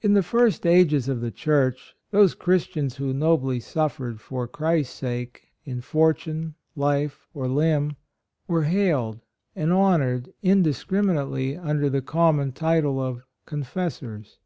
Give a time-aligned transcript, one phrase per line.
[0.00, 4.22] In the first ages of the Church, those Christians who nobly suffered 7 70 HIS
[4.22, 7.94] FORTUNE for Christ's sake, in fortune, life or limb,
[8.48, 9.20] were hailed
[9.54, 14.40] and honored in discriminately under the common title of" Confessors."